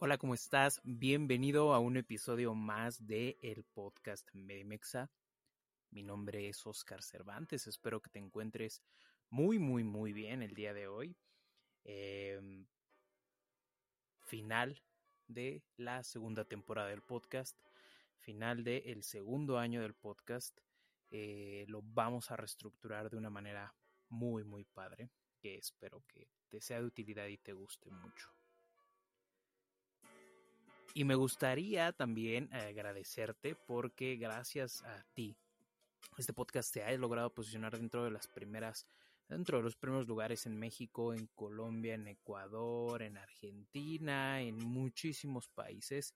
Hola, 0.00 0.16
¿cómo 0.16 0.34
estás? 0.34 0.80
Bienvenido 0.84 1.74
a 1.74 1.80
un 1.80 1.96
episodio 1.96 2.54
más 2.54 3.04
de 3.04 3.36
el 3.42 3.64
podcast 3.64 4.28
Medimexa. 4.32 5.10
Mi 5.90 6.04
nombre 6.04 6.48
es 6.48 6.64
Oscar 6.68 7.02
Cervantes. 7.02 7.66
Espero 7.66 8.00
que 8.00 8.08
te 8.08 8.20
encuentres 8.20 8.80
muy, 9.28 9.58
muy, 9.58 9.82
muy 9.82 10.12
bien 10.12 10.40
el 10.44 10.54
día 10.54 10.72
de 10.72 10.86
hoy. 10.86 11.16
Eh, 11.82 12.64
final 14.20 14.80
de 15.26 15.64
la 15.76 16.04
segunda 16.04 16.44
temporada 16.44 16.90
del 16.90 17.02
podcast, 17.02 17.58
final 18.20 18.62
del 18.62 18.84
el 18.86 19.02
segundo 19.02 19.58
año 19.58 19.82
del 19.82 19.94
podcast. 19.94 20.56
Eh, 21.10 21.64
lo 21.66 21.82
vamos 21.82 22.30
a 22.30 22.36
reestructurar 22.36 23.10
de 23.10 23.16
una 23.16 23.30
manera 23.30 23.74
muy, 24.10 24.44
muy 24.44 24.62
padre, 24.62 25.10
que 25.40 25.56
espero 25.56 26.04
que 26.06 26.28
te 26.48 26.60
sea 26.60 26.78
de 26.78 26.86
utilidad 26.86 27.26
y 27.26 27.38
te 27.38 27.52
guste 27.52 27.90
mucho. 27.90 28.37
Y 30.94 31.04
me 31.04 31.14
gustaría 31.14 31.92
también 31.92 32.52
agradecerte 32.52 33.54
porque 33.54 34.16
gracias 34.16 34.82
a 34.82 35.04
ti, 35.14 35.36
este 36.16 36.32
podcast 36.32 36.72
se 36.72 36.82
ha 36.82 36.92
logrado 36.96 37.32
posicionar 37.32 37.76
dentro 37.76 38.04
de 38.04 38.10
las 38.10 38.26
primeras, 38.26 38.86
dentro 39.28 39.58
de 39.58 39.64
los 39.64 39.76
primeros 39.76 40.08
lugares 40.08 40.46
en 40.46 40.58
México, 40.58 41.12
en 41.12 41.26
Colombia, 41.28 41.94
en 41.94 42.08
Ecuador, 42.08 43.02
en 43.02 43.18
Argentina, 43.18 44.40
en 44.40 44.56
muchísimos 44.56 45.48
países. 45.48 46.14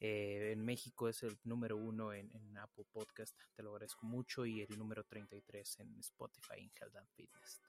Eh, 0.00 0.52
en 0.52 0.64
México 0.64 1.08
es 1.08 1.22
el 1.22 1.38
número 1.44 1.76
uno 1.76 2.12
en, 2.12 2.30
en, 2.34 2.58
Apple 2.58 2.84
Podcast, 2.90 3.34
te 3.54 3.62
lo 3.62 3.70
agradezco 3.70 4.06
mucho, 4.06 4.44
y 4.44 4.60
el 4.60 4.78
número 4.78 5.04
33 5.04 5.80
en 5.80 5.98
Spotify 6.00 6.58
en 6.58 6.72
Health 6.78 6.96
and 6.96 7.08
Fitness. 7.10 7.60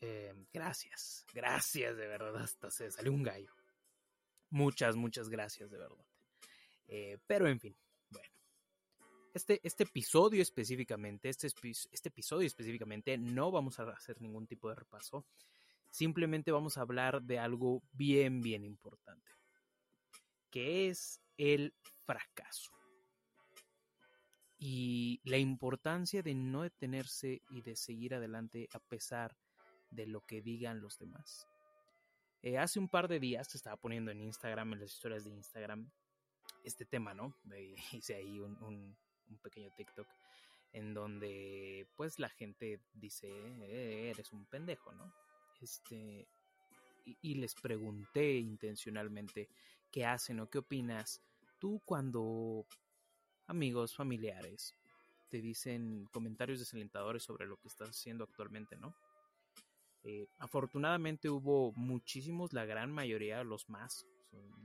Eh, 0.00 0.34
gracias, 0.52 1.24
gracias 1.32 1.96
de 1.96 2.06
verdad, 2.06 2.36
hasta 2.36 2.70
se 2.70 2.90
salió 2.90 3.12
un 3.12 3.22
gallo. 3.22 3.52
Muchas, 4.50 4.96
muchas 4.96 5.28
gracias, 5.28 5.70
de 5.70 5.78
verdad. 5.78 6.06
Eh, 6.88 7.18
pero 7.26 7.48
en 7.48 7.60
fin, 7.60 7.76
bueno. 8.10 8.28
Este, 9.34 9.60
este 9.62 9.84
episodio 9.84 10.40
específicamente, 10.40 11.28
este, 11.28 11.48
este 11.48 12.08
episodio 12.08 12.46
específicamente, 12.46 13.18
no 13.18 13.50
vamos 13.50 13.78
a 13.78 13.90
hacer 13.90 14.20
ningún 14.20 14.46
tipo 14.46 14.68
de 14.68 14.76
repaso. 14.76 15.26
Simplemente 15.90 16.52
vamos 16.52 16.78
a 16.78 16.82
hablar 16.82 17.22
de 17.22 17.38
algo 17.38 17.82
bien, 17.92 18.40
bien 18.40 18.64
importante. 18.64 19.32
Que 20.50 20.88
es 20.88 21.20
el 21.36 21.74
fracaso. 22.04 22.72
Y 24.58 25.20
la 25.24 25.36
importancia 25.36 26.22
de 26.22 26.34
no 26.34 26.62
detenerse 26.62 27.42
y 27.50 27.60
de 27.60 27.76
seguir 27.76 28.14
adelante 28.14 28.68
a 28.72 28.78
pesar 28.78 29.36
de 29.90 30.06
lo 30.06 30.22
que 30.22 30.40
digan 30.40 30.80
los 30.80 30.98
demás. 30.98 31.46
Eh, 32.42 32.58
hace 32.58 32.78
un 32.78 32.88
par 32.88 33.08
de 33.08 33.18
días 33.18 33.48
te 33.48 33.56
estaba 33.56 33.76
poniendo 33.76 34.10
en 34.10 34.20
Instagram, 34.20 34.74
en 34.74 34.80
las 34.80 34.92
historias 34.92 35.24
de 35.24 35.30
Instagram, 35.30 35.90
este 36.64 36.84
tema, 36.84 37.14
¿no? 37.14 37.34
Hice 37.92 38.14
ahí 38.14 38.38
un, 38.40 38.62
un, 38.62 38.96
un, 39.28 39.38
pequeño 39.38 39.70
TikTok 39.76 40.06
en 40.72 40.92
donde 40.92 41.86
pues 41.96 42.18
la 42.18 42.28
gente 42.28 42.80
dice, 42.92 43.28
eh, 43.28 44.10
eres 44.10 44.32
un 44.32 44.44
pendejo, 44.46 44.92
¿no? 44.92 45.12
Este, 45.60 46.28
y, 47.22 47.34
les 47.34 47.54
pregunté 47.54 48.34
intencionalmente 48.34 49.48
qué 49.90 50.04
hacen 50.04 50.40
o 50.40 50.50
qué 50.50 50.58
opinas 50.58 51.22
tú 51.58 51.80
cuando 51.84 52.66
amigos, 53.46 53.94
familiares 53.94 54.74
te 55.28 55.40
dicen 55.40 56.06
comentarios 56.12 56.58
desalentadores 56.58 57.22
sobre 57.22 57.46
lo 57.46 57.56
que 57.56 57.68
estás 57.68 57.90
haciendo 57.90 58.24
actualmente, 58.24 58.76
¿no? 58.76 58.94
Eh, 60.08 60.28
afortunadamente 60.38 61.28
hubo 61.28 61.72
muchísimos, 61.72 62.52
la 62.52 62.64
gran 62.64 62.92
mayoría, 62.92 63.42
los 63.42 63.68
más, 63.68 64.06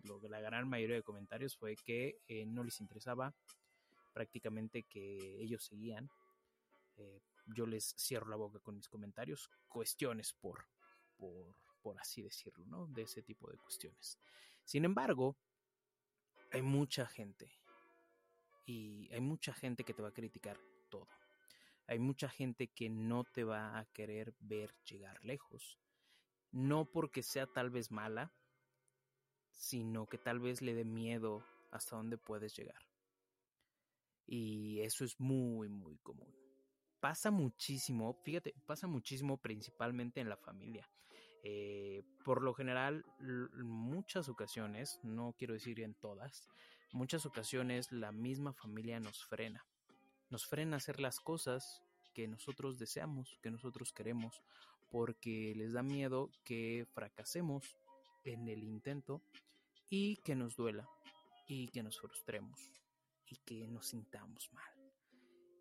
lo, 0.04 0.22
la 0.30 0.40
gran 0.40 0.70
mayoría 0.70 0.98
de 0.98 1.02
comentarios 1.02 1.58
fue 1.58 1.76
que 1.78 2.22
eh, 2.28 2.46
no 2.46 2.64
les 2.64 2.80
interesaba 2.80 3.34
prácticamente 4.14 4.84
que 4.84 5.42
ellos 5.42 5.64
seguían. 5.64 6.12
Eh, 6.98 7.24
yo 7.48 7.66
les 7.66 7.96
cierro 7.98 8.30
la 8.30 8.36
boca 8.36 8.60
con 8.60 8.76
mis 8.76 8.88
comentarios, 8.88 9.50
cuestiones 9.68 10.32
por, 10.32 10.68
por, 11.18 11.56
por 11.82 12.00
así 12.00 12.22
decirlo, 12.22 12.64
¿no? 12.68 12.86
De 12.86 13.02
ese 13.02 13.24
tipo 13.24 13.50
de 13.50 13.58
cuestiones. 13.58 14.20
Sin 14.64 14.86
embargo, 14.86 15.36
hay 16.52 16.62
mucha 16.62 17.08
gente 17.08 17.52
y 18.68 19.12
hay 19.12 19.22
mucha 19.22 19.54
gente 19.54 19.84
que 19.84 19.96
te 19.96 20.04
va 20.04 20.10
a 20.10 20.14
criticar 20.14 20.60
todo 20.88 21.08
hay 21.92 22.00
mucha 22.00 22.30
gente 22.30 22.70
que 22.70 22.90
no 22.90 23.26
te 23.26 23.44
va 23.44 23.78
a 23.78 23.84
querer 23.84 24.34
ver 24.40 24.74
llegar 24.86 25.22
lejos. 25.26 25.78
No 26.50 26.86
porque 26.90 27.22
sea 27.22 27.48
tal 27.48 27.70
vez 27.70 27.92
mala, 27.92 28.32
sino 29.50 30.08
que 30.08 30.18
tal 30.18 30.40
vez 30.40 30.62
le 30.62 30.74
dé 30.74 30.86
miedo 30.86 31.44
hasta 31.70 31.98
dónde 31.98 32.18
puedes 32.18 32.56
llegar. 32.56 32.82
Y 34.26 34.80
eso 34.80 35.04
es 35.04 35.20
muy, 35.20 35.68
muy 35.68 35.98
común. 35.98 36.34
Pasa 37.02 37.30
muchísimo, 37.30 38.14
fíjate, 38.24 38.56
pasa 38.66 38.88
muchísimo 38.88 39.42
principalmente 39.42 40.22
en 40.22 40.30
la 40.30 40.38
familia. 40.38 40.90
Eh, 41.44 42.04
por 42.24 42.42
lo 42.42 42.54
general, 42.54 43.04
en 43.20 43.68
muchas 43.68 44.30
ocasiones, 44.30 44.98
no 45.04 45.36
quiero 45.38 45.56
decir 45.56 45.82
en 45.82 45.96
todas, 45.96 46.48
muchas 46.94 47.26
ocasiones 47.26 47.92
la 47.92 48.14
misma 48.14 48.54
familia 48.54 49.02
nos 49.02 49.26
frena 49.26 49.66
nos 50.32 50.48
frena 50.48 50.78
hacer 50.78 51.00
las 51.00 51.20
cosas 51.20 51.84
que 52.14 52.28
nosotros 52.28 52.80
deseamos, 52.80 53.38
que 53.42 53.52
nosotros 53.52 53.94
queremos, 53.94 54.42
porque 54.90 55.54
les 55.56 55.74
da 55.74 55.84
miedo 55.84 56.32
que 56.44 56.88
fracasemos 56.94 57.78
en 58.24 58.48
el 58.48 58.64
intento 58.64 59.22
y 59.90 60.18
que 60.18 60.36
nos 60.36 60.56
duela 60.56 60.88
y 61.48 61.68
que 61.68 61.84
nos 61.84 62.00
frustremos 62.00 62.72
y 63.28 63.38
que 63.38 63.68
nos 63.68 63.88
sintamos 63.88 64.52
mal. 64.54 64.72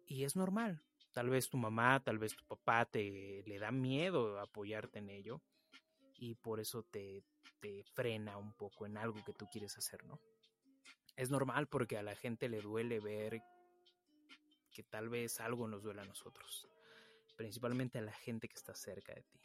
Y 0.06 0.24
es 0.24 0.36
normal. 0.36 0.82
Tal 1.12 1.28
vez 1.28 1.48
tu 1.48 1.56
mamá, 1.56 2.00
tal 2.02 2.18
vez 2.18 2.36
tu 2.36 2.44
papá 2.44 2.84
te 2.84 3.42
le 3.46 3.58
da 3.58 3.72
miedo 3.72 4.38
apoyarte 4.38 5.00
en 5.00 5.10
ello 5.10 5.42
y 6.16 6.36
por 6.36 6.60
eso 6.60 6.84
te, 6.84 7.24
te 7.60 7.82
frena 7.94 8.36
un 8.36 8.52
poco 8.52 8.86
en 8.86 8.96
algo 8.96 9.24
que 9.24 9.32
tú 9.32 9.46
quieres 9.50 9.76
hacer, 9.76 10.04
¿no? 10.06 10.20
Es 11.16 11.30
normal 11.30 11.66
porque 11.66 11.98
a 11.98 12.02
la 12.02 12.14
gente 12.14 12.48
le 12.48 12.60
duele 12.60 13.00
ver 13.00 13.42
que 14.70 14.82
tal 14.82 15.08
vez 15.08 15.40
algo 15.40 15.68
nos 15.68 15.82
duele 15.82 16.02
a 16.02 16.04
nosotros, 16.04 16.68
principalmente 17.36 17.98
a 17.98 18.02
la 18.02 18.12
gente 18.12 18.48
que 18.48 18.56
está 18.56 18.74
cerca 18.74 19.14
de 19.14 19.22
ti. 19.22 19.40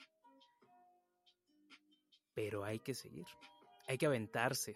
Pero 2.33 2.63
hay 2.63 2.80
que 2.80 2.94
seguir, 2.94 3.25
hay 3.88 3.98
que 3.98 4.06
aventarse. 4.06 4.75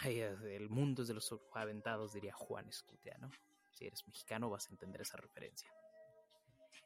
El 0.04 0.68
mundo 0.70 1.02
es 1.02 1.08
de 1.08 1.14
los 1.14 1.34
aventados, 1.52 2.12
diría 2.12 2.32
Juan 2.32 2.68
Escutia, 2.68 3.16
¿no? 3.18 3.30
Si 3.72 3.86
eres 3.86 4.06
mexicano 4.06 4.50
vas 4.50 4.66
a 4.66 4.70
entender 4.70 5.00
esa 5.02 5.16
referencia. 5.16 5.70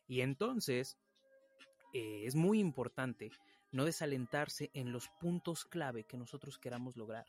Y 0.07 0.21
entonces 0.21 0.97
eh, 1.93 2.23
es 2.27 2.35
muy 2.35 2.59
importante 2.61 3.31
no 3.73 3.85
desalentarse 3.85 4.71
en 4.75 4.93
los 4.93 5.09
puntos 5.21 5.65
clave 5.65 6.05
que 6.05 6.17
nosotros 6.17 6.59
queramos 6.59 6.97
lograr. 6.97 7.27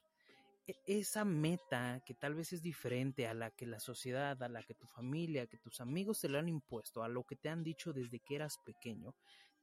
E, 0.67 0.75
esa 0.85 1.25
meta 1.25 2.01
que 2.05 2.13
tal 2.13 2.35
vez 2.35 2.53
es 2.53 2.61
diferente 2.61 3.27
a 3.27 3.33
la 3.33 3.51
que 3.51 3.65
la 3.65 3.79
sociedad, 3.79 4.41
a 4.41 4.49
la 4.49 4.63
que 4.63 4.73
tu 4.73 4.87
familia, 4.87 5.47
que 5.47 5.57
tus 5.57 5.81
amigos 5.81 6.21
te 6.21 6.29
lo 6.29 6.39
han 6.39 6.49
impuesto, 6.49 7.03
a 7.03 7.07
lo 7.07 7.23
que 7.23 7.35
te 7.35 7.49
han 7.49 7.63
dicho 7.63 7.93
desde 7.93 8.19
que 8.19 8.35
eras 8.35 8.57
pequeño, 8.65 9.15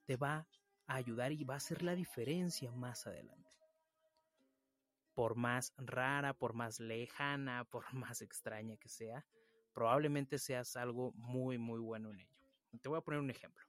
te 0.04 0.16
va 0.16 0.46
a 0.86 0.94
ayudar 0.94 1.32
y 1.32 1.44
va 1.44 1.54
a 1.54 1.56
hacer 1.58 1.82
la 1.82 1.94
diferencia 1.94 2.70
más 2.72 3.06
adelante. 3.06 3.50
Por 5.14 5.36
más 5.36 5.74
rara, 5.76 6.34
por 6.34 6.54
más 6.54 6.80
lejana, 6.80 7.64
por 7.64 7.84
más 7.94 8.22
extraña 8.22 8.76
que 8.76 8.88
sea, 8.88 9.24
probablemente 9.72 10.38
seas 10.38 10.76
algo 10.76 11.12
muy, 11.14 11.58
muy 11.58 11.80
bueno 11.80 12.10
en 12.10 12.20
ello. 12.20 12.38
Te 12.80 12.88
voy 12.88 12.98
a 12.98 13.02
poner 13.02 13.20
un 13.20 13.30
ejemplo. 13.30 13.64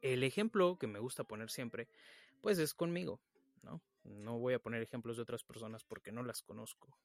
El 0.00 0.22
ejemplo 0.22 0.78
que 0.78 0.86
me 0.86 1.00
gusta 1.00 1.24
poner 1.24 1.50
siempre, 1.50 1.88
pues 2.40 2.58
es 2.58 2.72
conmigo, 2.72 3.20
¿no? 3.62 3.82
No 4.08 4.38
voy 4.38 4.54
a 4.54 4.58
poner 4.58 4.82
ejemplos 4.82 5.16
de 5.16 5.22
otras 5.22 5.44
personas 5.44 5.84
porque 5.84 6.12
no 6.12 6.22
las 6.22 6.42
conozco. 6.42 6.96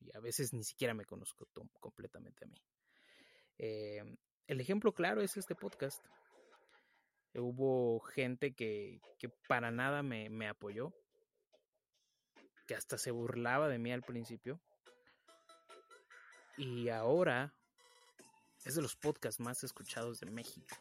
Y 0.00 0.14
a 0.16 0.20
veces 0.20 0.52
ni 0.52 0.64
siquiera 0.64 0.94
me 0.94 1.04
conozco 1.04 1.48
completamente 1.80 2.44
a 2.44 2.48
mí. 2.48 2.62
Eh, 3.58 4.16
el 4.46 4.60
ejemplo 4.60 4.92
claro 4.92 5.22
es 5.22 5.36
este 5.36 5.54
podcast. 5.54 6.04
Hubo 7.34 8.00
gente 8.00 8.54
que, 8.54 9.00
que 9.18 9.28
para 9.48 9.70
nada 9.70 10.02
me, 10.02 10.30
me 10.30 10.48
apoyó, 10.48 10.94
que 12.66 12.74
hasta 12.74 12.96
se 12.96 13.10
burlaba 13.10 13.68
de 13.68 13.78
mí 13.78 13.92
al 13.92 14.02
principio. 14.02 14.60
Y 16.56 16.88
ahora 16.90 17.52
es 18.64 18.76
de 18.76 18.82
los 18.82 18.94
podcasts 18.94 19.40
más 19.40 19.64
escuchados 19.64 20.20
de 20.20 20.30
México 20.30 20.76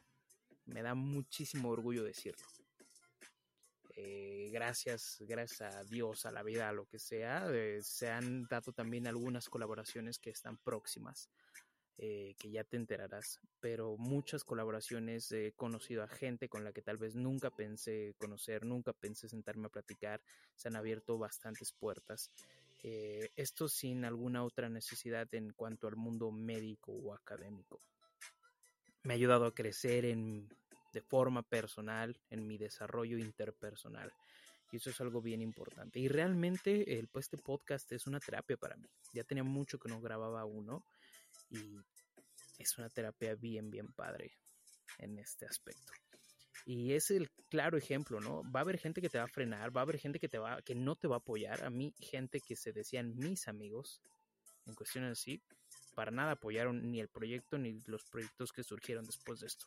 me 0.66 0.82
da 0.82 0.96
muchísimo 0.96 1.70
orgullo 1.70 2.04
decirlo. 2.04 2.46
Eh, 3.96 4.50
gracias, 4.52 5.18
gracias 5.20 5.76
a 5.76 5.84
Dios, 5.84 6.26
a 6.26 6.32
la 6.32 6.42
vida, 6.42 6.70
a 6.70 6.74
lo 6.74 6.86
que 6.86 6.98
sea, 6.98 7.46
eh, 7.52 7.80
se 7.84 8.10
han 8.10 8.46
dado 8.46 8.74
también 8.74 9.08
algunas 9.08 9.50
colaboraciones 9.50 10.18
que 10.18 10.32
están 10.32 10.58
próximas, 10.58 11.30
eh, 12.00 12.34
que 12.40 12.50
ya 12.50 12.64
te 12.64 12.78
enterarás, 12.78 13.40
pero 13.60 13.96
muchas 13.98 14.44
colaboraciones 14.44 15.32
he 15.32 15.54
conocido 15.54 16.02
a 16.02 16.08
gente 16.08 16.50
con 16.50 16.64
la 16.64 16.74
que 16.74 16.82
tal 16.82 16.98
vez 16.98 17.14
nunca 17.14 17.52
pensé 17.52 18.16
conocer, 18.18 18.66
nunca 18.66 18.94
pensé 18.94 19.30
sentarme 19.30 19.68
a 19.68 19.70
platicar, 19.70 20.22
se 20.56 20.70
han 20.70 20.76
abierto 20.76 21.18
bastantes 21.20 21.72
puertas. 21.72 22.32
esto 23.38 23.70
sin 23.70 24.04
alguna 24.04 24.44
otra 24.44 24.68
necesidad 24.70 25.34
en 25.36 25.54
cuanto 25.54 25.88
al 25.88 25.96
mundo 25.96 26.32
médico 26.32 26.92
o 26.92 27.14
académico 27.14 27.80
me 29.04 29.14
ha 29.14 29.16
ayudado 29.16 29.46
a 29.46 29.54
crecer 29.54 30.06
en, 30.06 30.50
de 30.94 31.02
forma 31.02 31.42
personal, 31.42 32.16
en 32.30 32.48
mi 32.48 32.58
desarrollo 32.58 33.18
interpersonal. 33.18 34.14
Y 34.72 34.78
eso 34.78 34.90
es 34.90 35.02
algo 35.02 35.22
bien 35.22 35.42
importante. 35.42 36.00
Y 36.00 36.08
realmente 36.08 36.98
el, 36.98 37.08
pues, 37.08 37.26
este 37.26 37.38
podcast 37.38 37.92
es 37.92 38.08
una 38.08 38.20
terapia 38.20 38.58
para 38.58 38.78
mí. 38.78 38.88
Ya 39.12 39.24
tenía 39.24 39.44
mucho 39.44 39.78
que 39.78 39.90
no 39.90 40.00
grababa 40.00 40.46
uno 40.46 40.86
y 41.50 41.78
es 42.58 42.78
una 42.78 42.90
terapia 42.90 43.36
bien, 43.36 43.70
bien 43.70 43.92
padre 43.94 44.32
en 45.00 45.18
este 45.20 45.46
aspecto. 45.46 45.92
Y 46.66 46.94
es 46.94 47.12
el 47.12 47.30
claro 47.50 47.78
ejemplo, 47.78 48.20
¿no? 48.22 48.44
Va 48.52 48.62
a 48.62 48.64
haber 48.64 48.78
gente 48.78 49.02
que 49.02 49.10
te 49.10 49.18
va 49.18 49.26
a 49.26 49.28
frenar, 49.28 49.76
va 49.76 49.82
a 49.82 49.84
haber 49.84 50.00
gente 50.00 50.20
que 50.20 50.30
te 50.30 50.38
va, 50.38 50.62
que 50.62 50.76
no 50.76 50.96
te 50.96 51.08
va 51.08 51.18
a 51.18 51.20
apoyar. 51.20 51.64
A 51.64 51.70
mí, 51.70 51.94
gente 52.00 52.40
que 52.40 52.56
se 52.56 52.72
decían 52.72 53.16
mis 53.18 53.48
amigos, 53.48 54.02
en 54.66 54.74
cuestiones 54.76 55.12
así, 55.12 55.42
para 55.94 56.12
nada 56.12 56.34
apoyaron 56.34 56.90
ni 56.90 57.00
el 57.00 57.10
proyecto 57.10 57.58
ni 57.58 57.82
los 57.86 58.04
proyectos 58.06 58.52
que 58.52 58.64
surgieron 58.64 59.06
después 59.06 59.40
de 59.42 59.48
esto. 59.48 59.66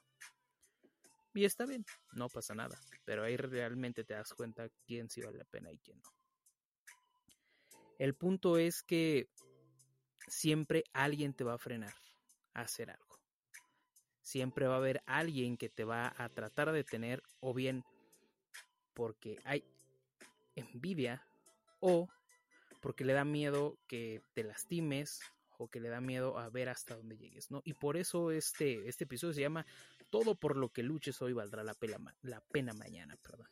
Y 1.36 1.44
está 1.44 1.66
bien, 1.66 1.84
no 2.14 2.30
pasa 2.30 2.54
nada, 2.54 2.80
pero 3.04 3.22
ahí 3.22 3.36
realmente 3.36 4.04
te 4.04 4.14
das 4.14 4.32
cuenta 4.32 4.70
quién 4.86 5.10
sí 5.10 5.20
vale 5.20 5.36
la 5.36 5.44
pena 5.44 5.70
y 5.70 5.78
quién 5.78 6.00
no. 6.00 6.08
El 7.98 8.14
punto 8.14 8.56
es 8.56 8.82
que 8.82 9.28
siempre 10.26 10.84
alguien 10.94 11.34
te 11.34 11.44
va 11.44 11.52
a 11.52 11.58
frenar 11.58 11.92
a 12.54 12.62
hacer 12.62 12.88
algo. 12.88 13.20
Siempre 14.22 14.66
va 14.66 14.76
a 14.76 14.78
haber 14.78 15.02
alguien 15.04 15.58
que 15.58 15.68
te 15.68 15.84
va 15.84 16.14
a 16.16 16.30
tratar 16.30 16.68
de 16.68 16.78
detener 16.78 17.22
o 17.40 17.52
bien 17.52 17.84
porque 18.94 19.38
hay 19.44 19.62
envidia 20.54 21.22
o 21.80 22.08
porque 22.80 23.04
le 23.04 23.12
da 23.12 23.26
miedo 23.26 23.78
que 23.86 24.22
te 24.32 24.42
lastimes 24.42 25.20
o 25.58 25.68
que 25.68 25.80
le 25.80 25.90
da 25.90 26.00
miedo 26.00 26.38
a 26.38 26.48
ver 26.48 26.70
hasta 26.70 26.96
dónde 26.96 27.18
llegues, 27.18 27.50
¿no? 27.50 27.60
Y 27.64 27.74
por 27.74 27.98
eso 27.98 28.30
este, 28.30 28.88
este 28.88 29.04
episodio 29.04 29.34
se 29.34 29.42
llama 29.42 29.66
Todo 30.10 30.34
por 30.34 30.56
lo 30.56 30.70
que 30.70 30.82
luches 30.82 31.20
hoy 31.22 31.32
valdrá 31.32 31.64
la 31.64 31.74
pena, 31.74 31.98
la 32.22 32.40
pena 32.40 32.72
mañana, 32.72 33.16
perdón. 33.22 33.48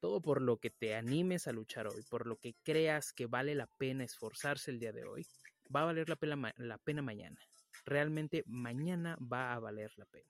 Todo 0.00 0.20
por 0.20 0.42
lo 0.42 0.58
que 0.58 0.70
te 0.70 0.94
animes 0.94 1.46
a 1.46 1.52
luchar 1.52 1.86
hoy, 1.86 2.02
por 2.10 2.26
lo 2.26 2.36
que 2.36 2.54
creas 2.64 3.12
que 3.12 3.26
vale 3.26 3.54
la 3.54 3.66
pena 3.66 4.04
esforzarse 4.04 4.70
el 4.70 4.80
día 4.80 4.92
de 4.92 5.04
hoy, 5.04 5.26
va 5.74 5.82
a 5.82 5.86
valer 5.86 6.08
la 6.08 6.16
pena, 6.16 6.52
la 6.56 6.78
pena 6.78 7.02
mañana. 7.02 7.40
Realmente 7.84 8.42
mañana 8.46 9.16
va 9.20 9.54
a 9.54 9.60
valer 9.60 9.92
la 9.96 10.06
pena. 10.06 10.28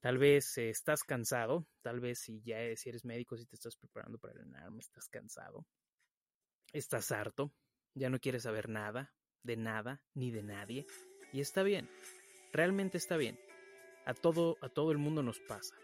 Tal 0.00 0.18
vez 0.18 0.56
eh, 0.58 0.70
estás 0.70 1.02
cansado, 1.02 1.66
tal 1.82 2.00
vez 2.00 2.20
si 2.20 2.40
ya 2.42 2.58
si 2.76 2.88
eres 2.88 3.04
médico, 3.04 3.36
si 3.36 3.46
te 3.46 3.56
estás 3.56 3.76
preparando 3.76 4.18
para 4.18 4.34
el 4.34 4.54
arma, 4.54 4.78
estás 4.78 5.08
cansado, 5.08 5.66
estás 6.72 7.10
harto, 7.10 7.52
ya 7.94 8.08
no 8.08 8.20
quieres 8.20 8.44
saber 8.44 8.68
nada, 8.68 9.12
de 9.42 9.56
nada 9.56 10.00
ni 10.14 10.30
de 10.30 10.42
nadie. 10.42 10.86
Y 11.32 11.40
está 11.40 11.62
bien, 11.62 11.90
realmente 12.52 12.96
está 12.96 13.16
bien. 13.16 13.38
A 14.04 14.14
todo, 14.14 14.56
a 14.60 14.68
todo 14.68 14.92
el 14.92 14.98
mundo 14.98 15.22
nos 15.22 15.38
pasa. 15.40 15.74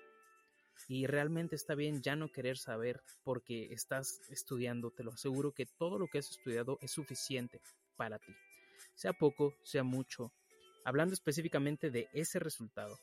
Y 0.89 1.07
realmente 1.07 1.57
está 1.57 1.75
bien 1.75 2.03
ya 2.03 2.17
no 2.17 2.31
querer 2.31 2.59
saber 2.59 3.03
porque 3.23 3.73
estás 3.73 4.21
estudiando. 4.31 4.91
Te 4.91 5.05
lo 5.05 5.13
aseguro 5.13 5.53
que 5.53 5.67
todo 5.67 5.99
lo 5.99 6.09
que 6.09 6.19
has 6.19 6.31
estudiado 6.31 6.79
es 6.81 6.91
suficiente 6.91 7.61
para 7.97 8.19
ti. 8.19 8.35
Sea 8.95 9.13
poco, 9.13 9.55
sea 9.63 9.83
mucho. 9.83 10.33
Hablando 10.85 11.15
específicamente 11.15 11.91
de 11.91 12.09
ese 12.13 12.39
resultado, 12.39 12.99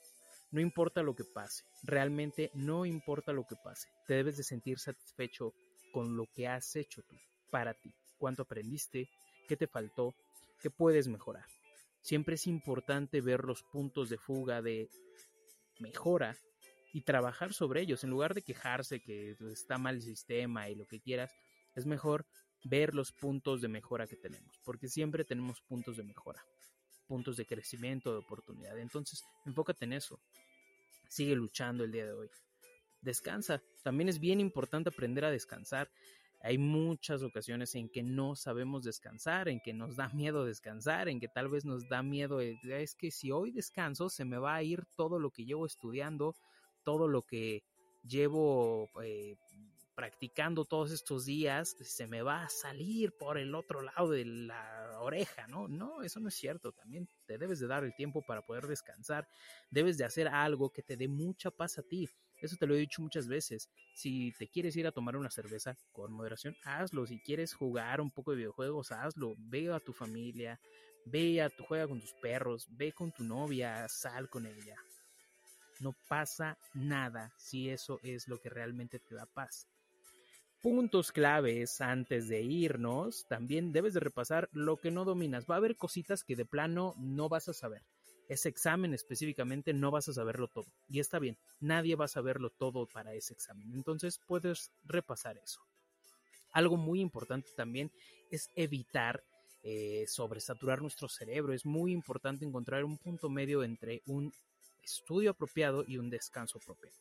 no 0.51 0.59
importa 0.59 1.01
lo 1.01 1.15
que 1.15 1.23
pase, 1.23 1.63
realmente 1.83 2.51
no 2.53 2.85
importa 2.85 3.31
lo 3.31 3.47
que 3.47 3.55
pase, 3.55 3.87
te 4.05 4.15
debes 4.15 4.37
de 4.37 4.43
sentir 4.43 4.79
satisfecho 4.79 5.53
con 5.93 6.17
lo 6.17 6.25
que 6.35 6.47
has 6.47 6.75
hecho 6.75 7.01
tú, 7.03 7.15
para 7.49 7.73
ti, 7.73 7.93
cuánto 8.17 8.43
aprendiste, 8.43 9.09
qué 9.47 9.55
te 9.55 9.67
faltó, 9.67 10.13
que 10.61 10.69
puedes 10.69 11.07
mejorar. 11.07 11.45
Siempre 12.01 12.35
es 12.35 12.47
importante 12.47 13.21
ver 13.21 13.43
los 13.43 13.63
puntos 13.63 14.09
de 14.09 14.17
fuga 14.17 14.61
de 14.61 14.89
mejora 15.79 16.35
y 16.93 17.01
trabajar 17.01 17.53
sobre 17.53 17.81
ellos. 17.81 18.03
En 18.03 18.09
lugar 18.09 18.33
de 18.33 18.41
quejarse 18.41 19.01
que 19.01 19.35
está 19.51 19.77
mal 19.77 19.95
el 19.95 20.01
sistema 20.01 20.69
y 20.69 20.75
lo 20.75 20.85
que 20.87 20.99
quieras, 20.99 21.31
es 21.75 21.85
mejor 21.85 22.25
ver 22.63 22.93
los 22.93 23.11
puntos 23.11 23.61
de 23.61 23.67
mejora 23.67 24.07
que 24.07 24.17
tenemos, 24.17 24.59
porque 24.63 24.87
siempre 24.87 25.25
tenemos 25.25 25.61
puntos 25.61 25.97
de 25.97 26.03
mejora, 26.03 26.43
puntos 27.07 27.37
de 27.37 27.45
crecimiento, 27.45 28.11
de 28.11 28.19
oportunidad. 28.19 28.77
Entonces, 28.77 29.23
enfócate 29.45 29.85
en 29.85 29.93
eso. 29.93 30.19
Sigue 31.09 31.35
luchando 31.35 31.83
el 31.83 31.91
día 31.91 32.05
de 32.05 32.13
hoy. 32.13 32.29
Descansa. 33.01 33.63
También 33.83 34.09
es 34.09 34.19
bien 34.19 34.39
importante 34.39 34.89
aprender 34.89 35.25
a 35.25 35.31
descansar. 35.31 35.89
Hay 36.43 36.57
muchas 36.57 37.21
ocasiones 37.23 37.75
en 37.75 37.89
que 37.89 38.03
no 38.03 38.35
sabemos 38.35 38.83
descansar, 38.83 39.47
en 39.47 39.59
que 39.59 39.73
nos 39.73 39.95
da 39.95 40.09
miedo 40.13 40.45
descansar, 40.45 41.07
en 41.07 41.19
que 41.19 41.27
tal 41.27 41.49
vez 41.49 41.65
nos 41.65 41.87
da 41.87 42.01
miedo, 42.01 42.41
es 42.41 42.95
que 42.95 43.11
si 43.11 43.31
hoy 43.31 43.51
descanso 43.51 44.09
se 44.09 44.25
me 44.25 44.37
va 44.37 44.55
a 44.55 44.63
ir 44.63 44.85
todo 44.95 45.19
lo 45.19 45.31
que 45.31 45.45
llevo 45.45 45.65
estudiando, 45.65 46.35
todo 46.83 47.07
lo 47.07 47.21
que 47.21 47.63
llevo 48.03 48.89
eh, 49.03 49.35
practicando 49.95 50.65
todos 50.65 50.91
estos 50.91 51.25
días, 51.25 51.75
se 51.79 52.07
me 52.07 52.21
va 52.21 52.43
a 52.43 52.49
salir 52.49 53.15
por 53.17 53.37
el 53.37 53.53
otro 53.53 53.81
lado 53.81 54.09
de 54.09 54.25
la 54.25 54.97
oreja, 54.99 55.45
¿no? 55.47 55.67
No, 55.67 56.01
eso 56.01 56.19
no 56.19 56.29
es 56.29 56.35
cierto. 56.35 56.71
También 56.71 57.07
te 57.27 57.37
debes 57.37 57.59
de 57.59 57.67
dar 57.67 57.83
el 57.83 57.93
tiempo 57.93 58.23
para 58.25 58.41
poder 58.41 58.65
descansar. 58.65 59.27
Debes 59.69 59.97
de 59.97 60.05
hacer 60.05 60.27
algo 60.27 60.71
que 60.71 60.81
te 60.81 60.97
dé 60.97 61.07
mucha 61.07 61.51
paz 61.51 61.77
a 61.77 61.83
ti. 61.83 62.09
Eso 62.41 62.57
te 62.57 62.67
lo 62.67 62.75
he 62.75 62.79
dicho 62.79 63.01
muchas 63.01 63.27
veces. 63.27 63.69
Si 63.93 64.33
te 64.37 64.47
quieres 64.47 64.75
ir 64.75 64.87
a 64.87 64.91
tomar 64.91 65.15
una 65.15 65.29
cerveza 65.31 65.77
con 65.91 66.11
moderación, 66.11 66.55
hazlo. 66.63 67.05
Si 67.05 67.19
quieres 67.19 67.53
jugar 67.53 68.01
un 68.01 68.11
poco 68.11 68.31
de 68.31 68.37
videojuegos, 68.37 68.91
hazlo. 68.91 69.35
Ve 69.37 69.71
a 69.71 69.79
tu 69.79 69.93
familia, 69.93 70.59
ve 71.05 71.41
a 71.41 71.49
tu 71.49 71.63
juega 71.63 71.87
con 71.87 71.99
tus 72.01 72.13
perros, 72.13 72.67
ve 72.71 72.91
con 72.93 73.11
tu 73.11 73.23
novia, 73.23 73.87
sal 73.89 74.29
con 74.29 74.45
ella. 74.45 74.75
No 75.79 75.93
pasa 76.07 76.57
nada 76.73 77.33
si 77.37 77.69
eso 77.69 77.99
es 78.03 78.27
lo 78.27 78.39
que 78.39 78.49
realmente 78.49 78.99
te 78.99 79.15
da 79.15 79.25
paz. 79.25 79.67
puntos 80.61 81.11
claves 81.11 81.81
antes 81.81 82.27
de 82.27 82.41
irnos, 82.41 83.25
también 83.27 83.71
debes 83.71 83.93
de 83.93 83.99
repasar 83.99 84.49
lo 84.53 84.77
que 84.77 84.91
no 84.91 85.05
dominas. 85.05 85.45
Va 85.49 85.55
a 85.55 85.57
haber 85.57 85.75
cositas 85.75 86.23
que 86.23 86.35
de 86.35 86.45
plano 86.45 86.93
no 86.97 87.29
vas 87.29 87.49
a 87.49 87.53
saber. 87.53 87.83
Ese 88.31 88.47
examen 88.47 88.93
específicamente 88.93 89.73
no 89.73 89.91
vas 89.91 90.07
a 90.07 90.13
saberlo 90.13 90.47
todo. 90.47 90.67
Y 90.87 91.01
está 91.01 91.19
bien, 91.19 91.37
nadie 91.59 91.97
va 91.97 92.05
a 92.05 92.07
saberlo 92.07 92.49
todo 92.49 92.85
para 92.85 93.13
ese 93.13 93.33
examen. 93.33 93.69
Entonces 93.73 94.21
puedes 94.25 94.71
repasar 94.85 95.37
eso. 95.37 95.59
Algo 96.53 96.77
muy 96.77 97.01
importante 97.01 97.49
también 97.57 97.91
es 98.29 98.49
evitar 98.55 99.21
eh, 99.63 100.05
sobresaturar 100.07 100.81
nuestro 100.81 101.09
cerebro. 101.09 101.51
Es 101.51 101.65
muy 101.65 101.91
importante 101.91 102.45
encontrar 102.45 102.85
un 102.85 102.97
punto 102.97 103.29
medio 103.29 103.65
entre 103.65 104.01
un 104.05 104.31
estudio 104.81 105.31
apropiado 105.31 105.83
y 105.85 105.97
un 105.97 106.09
descanso 106.09 106.57
apropiado. 106.57 106.95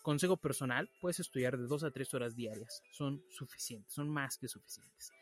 Consejo 0.00 0.38
personal, 0.38 0.88
puedes 1.02 1.20
estudiar 1.20 1.58
de 1.58 1.66
dos 1.66 1.84
a 1.84 1.90
tres 1.90 2.14
horas 2.14 2.34
diarias. 2.34 2.82
Son 2.90 3.22
suficientes, 3.28 3.92
son 3.92 4.08
más 4.08 4.38
que 4.38 4.48
suficientes. 4.48 5.12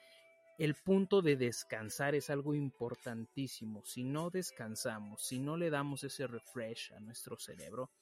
El 0.59 0.75
punto 0.75 1.23
de 1.23 1.37
descansar 1.37 2.17
es 2.17 2.31
algo 2.31 2.53
importantísimo. 2.53 3.85
Si 3.85 4.03
no 4.03 4.29
descansamos, 4.29 5.23
si 5.23 5.39
no 5.39 5.57
le 5.57 5.71
damos 5.71 6.03
ese 6.03 6.27
refresh 6.27 6.93
a 6.95 7.01
nuestro 7.01 7.39
cerebro, 7.39 7.93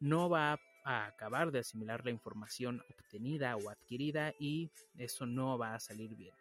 no 0.00 0.28
va 0.28 0.58
a 0.84 1.06
acabar 1.06 1.52
de 1.52 1.60
asimilar 1.60 2.04
la 2.04 2.10
información 2.10 2.82
obtenida 2.90 3.56
o 3.56 3.70
adquirida 3.70 4.34
y 4.40 4.68
eso 4.98 5.26
no 5.26 5.56
va 5.56 5.76
a 5.76 5.80
salir 5.80 6.16
bien. 6.16 6.34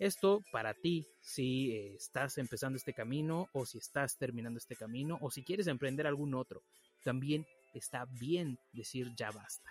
Esto 0.00 0.42
para 0.50 0.74
ti, 0.74 1.06
si 1.20 1.70
eh, 1.70 1.94
estás 1.94 2.36
empezando 2.38 2.76
este 2.76 2.92
camino 2.92 3.48
o 3.52 3.64
si 3.64 3.78
estás 3.78 4.18
terminando 4.18 4.58
este 4.58 4.74
camino 4.74 5.18
o 5.20 5.30
si 5.30 5.44
quieres 5.44 5.68
emprender 5.68 6.08
algún 6.08 6.34
otro. 6.34 6.64
También 7.04 7.46
está 7.72 8.04
bien 8.04 8.58
decir 8.72 9.12
ya 9.14 9.30
basta. 9.30 9.70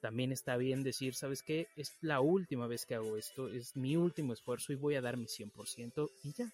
También 0.00 0.32
está 0.32 0.56
bien 0.56 0.82
decir, 0.82 1.14
¿sabes 1.14 1.42
qué? 1.42 1.68
Es 1.76 1.96
la 2.00 2.20
última 2.20 2.66
vez 2.66 2.86
que 2.86 2.94
hago 2.94 3.16
esto, 3.16 3.48
es 3.48 3.76
mi 3.76 3.96
último 3.96 4.32
esfuerzo 4.32 4.72
y 4.72 4.76
voy 4.76 4.94
a 4.94 5.02
dar 5.02 5.16
mi 5.16 5.26
100% 5.26 6.10
y 6.24 6.32
ya. 6.32 6.50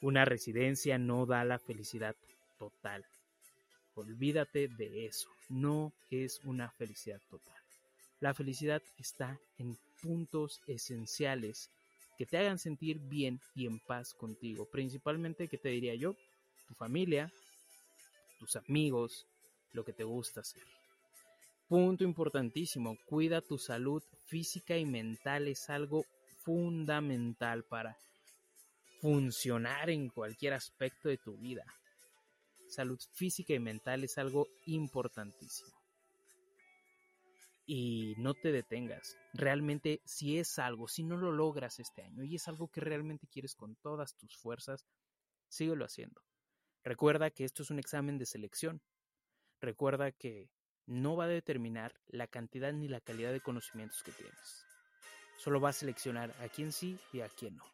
Una 0.00 0.24
residencia 0.24 0.98
no 0.98 1.26
da 1.26 1.44
la 1.44 1.58
felicidad 1.58 2.16
total. 2.58 3.04
Olvídate 3.94 4.68
de 4.68 5.06
eso. 5.06 5.28
No 5.48 5.92
es 6.10 6.40
una 6.44 6.70
felicidad 6.70 7.20
total. 7.28 7.56
La 8.18 8.34
felicidad 8.34 8.82
está 8.98 9.38
en 9.58 9.76
puntos 10.02 10.60
esenciales 10.66 11.70
que 12.18 12.26
te 12.26 12.38
hagan 12.38 12.58
sentir 12.58 12.98
bien 12.98 13.40
y 13.54 13.66
en 13.66 13.78
paz 13.78 14.14
contigo. 14.14 14.66
Principalmente, 14.70 15.48
¿qué 15.48 15.58
te 15.58 15.68
diría 15.68 15.94
yo? 15.94 16.16
Tu 16.66 16.74
familia, 16.74 17.32
tus 18.38 18.56
amigos, 18.56 19.26
lo 19.72 19.84
que 19.84 19.92
te 19.92 20.04
gusta 20.04 20.40
hacer. 20.40 20.79
Punto 21.70 22.02
importantísimo, 22.02 22.98
cuida 23.06 23.40
tu 23.42 23.56
salud 23.56 24.02
física 24.26 24.76
y 24.76 24.84
mental, 24.84 25.46
es 25.46 25.70
algo 25.70 26.04
fundamental 26.42 27.62
para 27.62 27.96
funcionar 29.00 29.88
en 29.88 30.08
cualquier 30.08 30.54
aspecto 30.54 31.08
de 31.08 31.18
tu 31.18 31.36
vida. 31.36 31.62
Salud 32.66 32.98
física 33.12 33.54
y 33.54 33.60
mental 33.60 34.02
es 34.02 34.18
algo 34.18 34.48
importantísimo. 34.66 35.70
Y 37.66 38.14
no 38.18 38.34
te 38.34 38.50
detengas. 38.50 39.16
Realmente, 39.32 40.00
si 40.04 40.38
es 40.38 40.58
algo, 40.58 40.88
si 40.88 41.04
no 41.04 41.16
lo 41.16 41.30
logras 41.30 41.78
este 41.78 42.02
año 42.02 42.24
y 42.24 42.34
es 42.34 42.48
algo 42.48 42.66
que 42.66 42.80
realmente 42.80 43.28
quieres 43.28 43.54
con 43.54 43.76
todas 43.76 44.16
tus 44.16 44.36
fuerzas, 44.36 44.88
síguelo 45.48 45.84
haciendo. 45.84 46.20
Recuerda 46.82 47.30
que 47.30 47.44
esto 47.44 47.62
es 47.62 47.70
un 47.70 47.78
examen 47.78 48.18
de 48.18 48.26
selección. 48.26 48.82
Recuerda 49.60 50.10
que 50.10 50.50
no 50.90 51.16
va 51.16 51.24
a 51.24 51.28
determinar 51.28 51.94
la 52.08 52.26
cantidad 52.26 52.72
ni 52.72 52.88
la 52.88 53.00
calidad 53.00 53.32
de 53.32 53.40
conocimientos 53.40 54.02
que 54.02 54.12
tienes. 54.12 54.64
Solo 55.38 55.60
va 55.60 55.70
a 55.70 55.72
seleccionar 55.72 56.34
a 56.40 56.48
quién 56.48 56.72
sí 56.72 56.98
y 57.12 57.20
a 57.20 57.28
quién 57.28 57.56
no. 57.56 57.64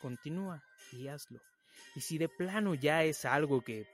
Continúa 0.00 0.62
y 0.92 1.08
hazlo. 1.08 1.40
Y 1.94 2.00
si 2.00 2.18
de 2.18 2.28
plano 2.28 2.74
ya 2.74 3.04
es 3.04 3.24
algo 3.24 3.62
que 3.62 3.86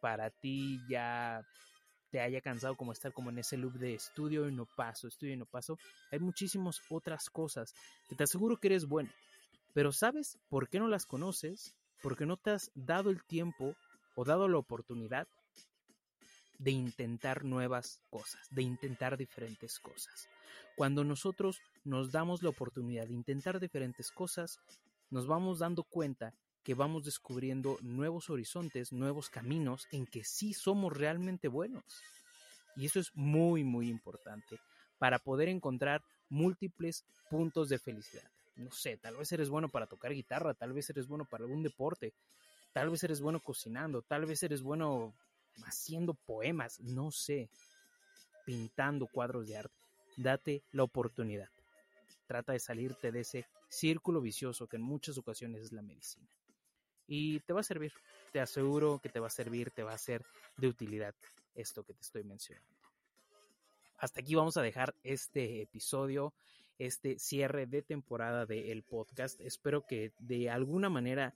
para 0.00 0.30
ti 0.30 0.80
ya 0.88 1.44
te 2.10 2.20
haya 2.20 2.40
cansado 2.40 2.76
como 2.76 2.92
estar 2.92 3.12
como 3.12 3.30
en 3.30 3.38
ese 3.38 3.56
loop 3.56 3.74
de 3.74 3.94
estudio 3.94 4.48
y 4.48 4.54
no 4.54 4.66
paso, 4.76 5.08
estudio 5.08 5.34
y 5.34 5.36
no 5.36 5.46
paso, 5.46 5.76
hay 6.12 6.20
muchísimas 6.20 6.80
otras 6.88 7.28
cosas 7.30 7.74
que 8.08 8.14
te 8.14 8.24
aseguro 8.24 8.58
que 8.58 8.68
eres 8.68 8.86
bueno. 8.86 9.10
Pero 9.74 9.90
¿sabes 9.90 10.38
por 10.48 10.68
qué 10.68 10.78
no 10.78 10.86
las 10.86 11.04
conoces? 11.04 11.74
porque 12.02 12.26
no 12.26 12.36
te 12.36 12.50
has 12.50 12.70
dado 12.74 13.10
el 13.10 13.24
tiempo 13.24 13.74
o 14.14 14.24
dado 14.24 14.48
la 14.48 14.58
oportunidad 14.58 15.26
de 16.58 16.70
intentar 16.70 17.44
nuevas 17.44 18.00
cosas, 18.10 18.46
de 18.50 18.62
intentar 18.62 19.16
diferentes 19.16 19.78
cosas. 19.78 20.28
Cuando 20.76 21.04
nosotros 21.04 21.60
nos 21.84 22.12
damos 22.12 22.42
la 22.42 22.50
oportunidad 22.50 23.06
de 23.06 23.14
intentar 23.14 23.60
diferentes 23.60 24.10
cosas, 24.10 24.60
nos 25.10 25.26
vamos 25.26 25.58
dando 25.58 25.84
cuenta 25.84 26.34
que 26.62 26.74
vamos 26.74 27.04
descubriendo 27.04 27.78
nuevos 27.82 28.28
horizontes, 28.28 28.92
nuevos 28.92 29.30
caminos 29.30 29.86
en 29.92 30.06
que 30.06 30.24
sí 30.24 30.52
somos 30.52 30.96
realmente 30.96 31.48
buenos. 31.48 32.02
Y 32.74 32.86
eso 32.86 33.00
es 33.00 33.10
muy, 33.14 33.64
muy 33.64 33.88
importante 33.88 34.58
para 34.98 35.18
poder 35.18 35.48
encontrar 35.48 36.02
múltiples 36.28 37.04
puntos 37.30 37.68
de 37.68 37.78
felicidad 37.78 38.30
no 38.56 38.70
sé, 38.72 38.96
tal 38.96 39.16
vez 39.16 39.30
eres 39.32 39.48
bueno 39.48 39.68
para 39.68 39.86
tocar 39.86 40.12
guitarra, 40.12 40.54
tal 40.54 40.72
vez 40.72 40.88
eres 40.90 41.06
bueno 41.06 41.24
para 41.26 41.44
algún 41.44 41.62
deporte, 41.62 42.14
tal 42.72 42.90
vez 42.90 43.04
eres 43.04 43.20
bueno 43.20 43.40
cocinando, 43.40 44.02
tal 44.02 44.24
vez 44.24 44.42
eres 44.42 44.62
bueno 44.62 45.14
haciendo 45.64 46.14
poemas, 46.14 46.80
no 46.80 47.10
sé, 47.10 47.50
pintando 48.44 49.06
cuadros 49.06 49.46
de 49.46 49.56
arte. 49.56 49.74
Date 50.16 50.62
la 50.72 50.84
oportunidad. 50.84 51.48
Trata 52.26 52.52
de 52.52 52.58
salirte 52.58 53.12
de 53.12 53.20
ese 53.20 53.46
círculo 53.68 54.20
vicioso 54.20 54.66
que 54.66 54.76
en 54.76 54.82
muchas 54.82 55.18
ocasiones 55.18 55.62
es 55.62 55.72
la 55.72 55.82
medicina. 55.82 56.28
Y 57.06 57.40
te 57.40 57.52
va 57.52 57.60
a 57.60 57.64
servir, 57.64 57.92
te 58.32 58.40
aseguro 58.40 58.98
que 59.00 59.08
te 59.08 59.20
va 59.20 59.28
a 59.28 59.30
servir, 59.30 59.70
te 59.70 59.82
va 59.82 59.92
a 59.92 59.98
ser 59.98 60.24
de 60.56 60.68
utilidad 60.68 61.14
esto 61.54 61.84
que 61.84 61.94
te 61.94 62.02
estoy 62.02 62.24
mencionando. 62.24 62.68
Hasta 63.98 64.20
aquí 64.20 64.34
vamos 64.34 64.56
a 64.56 64.62
dejar 64.62 64.94
este 65.02 65.62
episodio 65.62 66.34
este 66.78 67.18
cierre 67.18 67.66
de 67.66 67.82
temporada 67.82 68.46
del 68.46 68.82
podcast. 68.82 69.40
Espero 69.40 69.86
que 69.86 70.12
de 70.18 70.50
alguna 70.50 70.88
manera 70.88 71.34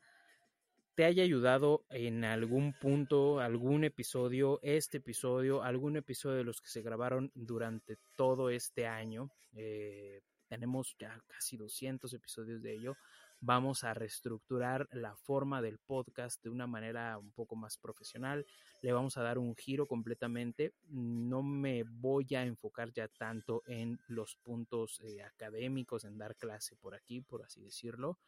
te 0.94 1.04
haya 1.04 1.22
ayudado 1.22 1.84
en 1.90 2.24
algún 2.24 2.72
punto, 2.72 3.40
algún 3.40 3.84
episodio, 3.84 4.60
este 4.62 4.98
episodio, 4.98 5.62
algún 5.62 5.96
episodio 5.96 6.36
de 6.36 6.44
los 6.44 6.60
que 6.60 6.68
se 6.68 6.82
grabaron 6.82 7.30
durante 7.34 7.96
todo 8.16 8.50
este 8.50 8.86
año. 8.86 9.30
Eh, 9.52 10.20
tenemos 10.48 10.96
ya 10.98 11.18
casi 11.26 11.56
200 11.56 12.12
episodios 12.12 12.62
de 12.62 12.74
ello 12.74 12.96
vamos 13.40 13.84
a 13.84 13.94
reestructurar 13.94 14.86
la 14.92 15.16
forma 15.16 15.62
del 15.62 15.78
podcast 15.78 16.42
de 16.42 16.50
una 16.50 16.66
manera 16.66 17.16
un 17.18 17.32
poco 17.32 17.56
más 17.56 17.78
profesional, 17.78 18.46
le 18.82 18.92
vamos 18.92 19.16
a 19.16 19.22
dar 19.22 19.38
un 19.38 19.56
giro 19.56 19.86
completamente, 19.86 20.74
no 20.88 21.42
me 21.42 21.84
voy 21.84 22.26
a 22.34 22.44
enfocar 22.44 22.92
ya 22.92 23.08
tanto 23.08 23.62
en 23.66 23.98
los 24.08 24.36
puntos 24.36 25.00
eh, 25.02 25.22
académicos, 25.22 26.04
en 26.04 26.18
dar 26.18 26.36
clase 26.36 26.76
por 26.76 26.94
aquí, 26.94 27.22
por 27.22 27.42
así 27.42 27.62
decirlo, 27.62 28.18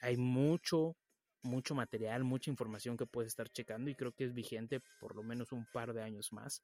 hay 0.00 0.16
mucho, 0.16 0.96
mucho 1.44 1.74
material, 1.74 2.24
mucha 2.24 2.50
información 2.50 2.96
que 2.96 3.06
puedes 3.06 3.28
estar 3.28 3.48
checando 3.48 3.90
y 3.90 3.94
creo 3.94 4.12
que 4.12 4.24
es 4.24 4.34
vigente 4.34 4.80
por 5.00 5.14
lo 5.14 5.22
menos 5.22 5.52
un 5.52 5.66
par 5.72 5.92
de 5.92 6.02
años 6.02 6.32
más 6.32 6.62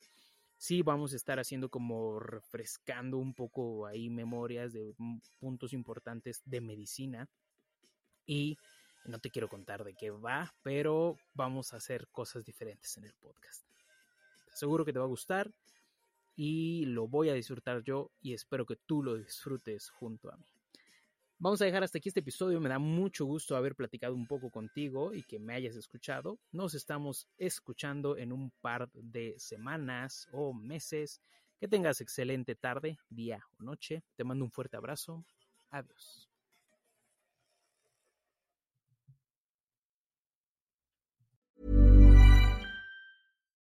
sí 0.61 0.83
vamos 0.83 1.15
a 1.15 1.17
estar 1.17 1.41
haciendo 1.41 1.71
como 1.71 2.21
refrescando 2.21 3.17
un 3.17 3.33
poco 3.33 3.87
ahí 3.87 4.11
memorias 4.11 4.75
de 4.75 4.95
puntos 5.39 5.73
importantes 5.73 6.43
de 6.45 6.61
medicina 6.61 7.31
y 8.27 8.59
no 9.07 9.19
te 9.19 9.31
quiero 9.31 9.49
contar 9.49 9.85
de 9.85 9.95
qué 9.95 10.11
va, 10.11 10.55
pero 10.63 11.17
vamos 11.33 11.73
a 11.73 11.79
hacer 11.79 12.09
cosas 12.09 12.45
diferentes 12.45 12.95
en 12.99 13.05
el 13.05 13.15
podcast. 13.15 13.65
Te 14.45 14.53
aseguro 14.53 14.85
que 14.85 14.93
te 14.93 14.99
va 14.99 15.07
a 15.07 15.09
gustar 15.09 15.51
y 16.37 16.85
lo 16.85 17.09
voy 17.09 17.31
a 17.31 17.35
disfrutar 17.35 17.83
yo 17.83 18.11
y 18.21 18.35
espero 18.35 18.67
que 18.67 18.77
tú 18.77 19.03
lo 19.03 19.17
disfrutes 19.17 19.89
junto 19.89 20.31
a 20.31 20.37
mí. 20.37 20.60
Vamos 21.43 21.63
a 21.63 21.65
dejar 21.65 21.83
hasta 21.83 21.97
aquí 21.97 22.11
este 22.11 22.21
episodio. 22.21 22.61
Me 22.61 22.69
da 22.69 22.79
mucho 22.79 23.25
gusto 23.25 23.57
haber 23.57 23.75
platicado 23.75 24.15
un 24.15 24.27
poco 24.27 24.51
contigo 24.51 25.15
y 25.15 25.23
que 25.23 25.39
me 25.39 25.55
hayas 25.55 25.75
escuchado. 25.75 26.39
Nos 26.53 26.75
estamos 26.75 27.27
escuchando 27.39 28.19
en 28.19 28.31
un 28.31 28.53
par 28.61 28.91
de 28.93 29.35
semanas 29.39 30.29
o 30.33 30.53
meses. 30.53 31.23
Que 31.59 31.67
tengas 31.67 32.03
excelente 32.03 32.57
tarde, 32.57 32.99
día 33.09 33.43
o 33.59 33.63
noche. 33.63 34.03
Te 34.17 34.25
mando 34.25 34.45
un 34.45 34.51
fuerte 34.51 34.77
abrazo. 34.77 35.25
Adiós. 35.71 36.29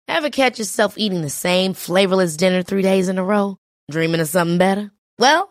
Ever 0.09 0.29
catch 0.29 0.59
yourself 0.59 0.97
eating 0.97 1.21
the 1.21 1.29
same 1.29 1.73
flavorless 1.73 2.35
dinner 2.35 2.63
three 2.63 2.81
days 2.81 3.07
in 3.07 3.17
a 3.17 3.23
row? 3.23 3.55
Dreaming 3.89 4.19
of 4.19 4.27
something 4.27 4.57
better? 4.57 4.91
Well, 5.17 5.50